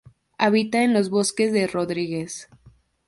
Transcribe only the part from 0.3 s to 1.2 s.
Habita en los